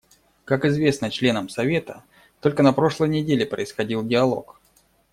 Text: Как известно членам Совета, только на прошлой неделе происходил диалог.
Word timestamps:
Как 0.45 0.65
известно 0.65 1.11
членам 1.11 1.47
Совета, 1.47 2.03
только 2.39 2.63
на 2.63 2.73
прошлой 2.73 3.07
неделе 3.09 3.45
происходил 3.45 4.03
диалог. 4.03 4.59